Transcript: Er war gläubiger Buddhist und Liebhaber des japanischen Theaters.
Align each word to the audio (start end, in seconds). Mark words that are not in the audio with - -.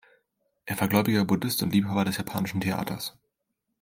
Er 0.65 0.81
war 0.81 0.87
gläubiger 0.87 1.25
Buddhist 1.25 1.61
und 1.61 1.73
Liebhaber 1.73 2.05
des 2.05 2.17
japanischen 2.17 2.59
Theaters. 2.59 3.15